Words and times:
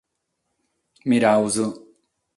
Mirados. 1.05 1.63